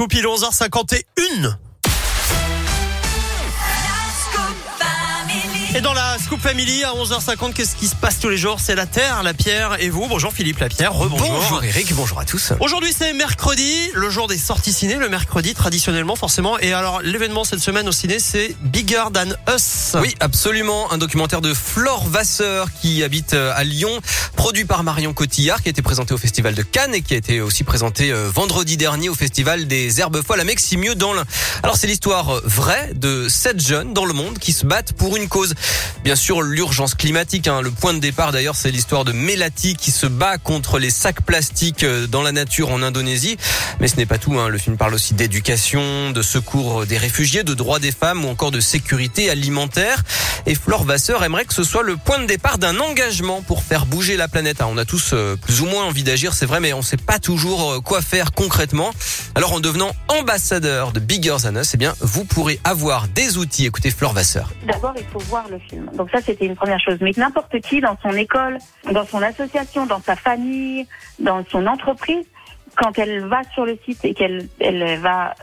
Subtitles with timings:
[0.00, 1.69] Scoop, il est 11h51.
[5.72, 8.58] Et dans la Scoop Family à 11h50, qu'est-ce qui se passe tous les jours?
[8.58, 10.08] C'est la Terre, la Pierre et vous.
[10.08, 11.30] Bonjour Philippe Lapierre, rebonjour.
[11.30, 12.52] Bonjour Eric, bonjour à tous.
[12.58, 16.58] Aujourd'hui c'est mercredi, le jour des sorties ciné, le mercredi traditionnellement forcément.
[16.58, 19.94] Et alors l'événement cette semaine au ciné c'est Bigger Than Us.
[20.00, 24.00] Oui, absolument, un documentaire de Flore Vasseur qui habite euh, à Lyon,
[24.34, 27.16] produit par Marion Cotillard, qui a été présenté au Festival de Cannes et qui a
[27.16, 31.24] été aussi présenté euh, vendredi dernier au Festival des Herbes Folles à Meximieux dans l'Ain.
[31.62, 35.16] Alors c'est l'histoire euh, vraie de sept jeunes dans le monde qui se battent pour
[35.16, 35.54] une cause.
[36.04, 37.46] Bien sûr, l'urgence climatique.
[37.46, 37.60] Hein.
[37.60, 41.22] Le point de départ, d'ailleurs, c'est l'histoire de Melati qui se bat contre les sacs
[41.22, 43.36] plastiques euh, dans la nature en Indonésie.
[43.80, 44.38] Mais ce n'est pas tout.
[44.38, 44.48] Hein.
[44.48, 48.50] Le film parle aussi d'éducation, de secours des réfugiés, de droits des femmes ou encore
[48.50, 50.02] de sécurité alimentaire.
[50.46, 53.86] Et Flore Vasseur aimerait que ce soit le point de départ d'un engagement pour faire
[53.86, 54.62] bouger la planète.
[54.62, 56.96] on a tous euh, plus ou moins envie d'agir, c'est vrai, mais on ne sait
[56.96, 58.90] pas toujours euh, quoi faire concrètement.
[59.34, 63.66] Alors en devenant ambassadeur de Bigger Than Us, eh bien, vous pourrez avoir des outils.
[63.66, 64.50] Écoutez Flore Vasseur.
[64.66, 65.90] D'abord, il faut voir le film.
[65.96, 66.98] Donc ça, c'était une première chose.
[67.00, 68.58] Mais n'importe qui, dans son école,
[68.90, 70.86] dans son association, dans sa famille,
[71.18, 72.24] dans son entreprise,
[72.76, 75.34] quand elle va sur le site et qu'elle elle va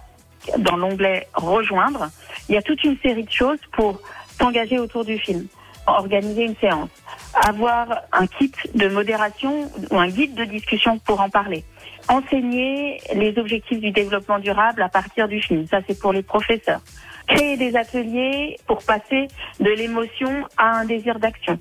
[0.57, 2.09] dans l'onglet rejoindre,
[2.49, 4.01] il y a toute une série de choses pour
[4.39, 5.47] s'engager autour du film,
[5.85, 6.89] organiser une séance,
[7.33, 11.63] avoir un kit de modération ou un guide de discussion pour en parler,
[12.09, 15.67] enseigner les objectifs du développement durable à partir du film.
[15.67, 16.81] Ça, c'est pour les professeurs
[17.27, 19.27] créer des ateliers pour passer
[19.59, 21.59] de l'émotion à un désir d'action.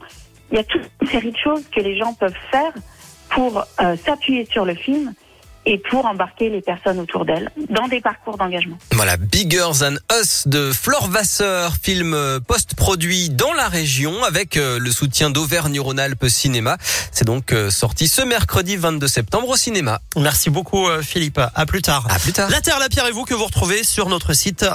[0.50, 2.72] Il y a toute une série de choses que les gens peuvent faire
[3.30, 5.12] pour euh, s'appuyer sur le film
[5.66, 8.78] et pour embarquer les personnes autour d'elles dans des parcours d'engagement.
[8.92, 14.78] Voilà, Bigger Than Us de Flore Vasseur, film euh, post-produit dans la région avec euh,
[14.78, 16.76] le soutien d'Auvergne-Rhône-Alpes Cinéma.
[17.12, 20.00] C'est donc sorti ce mercredi 22 septembre au cinéma.
[20.16, 21.40] Merci beaucoup Philippe.
[21.54, 22.06] À plus tard.
[22.10, 22.50] À plus tard.
[22.50, 24.66] La Terre, la Pierre et vous que vous retrouvez sur notre site